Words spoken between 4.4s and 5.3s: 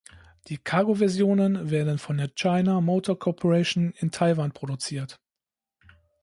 produziert.